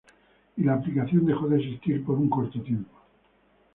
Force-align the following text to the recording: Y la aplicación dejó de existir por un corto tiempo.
Y 0.57 0.63
la 0.63 0.73
aplicación 0.73 1.27
dejó 1.27 1.47
de 1.47 1.59
existir 1.59 2.03
por 2.03 2.15
un 2.17 2.27
corto 2.27 2.59
tiempo. 2.63 2.97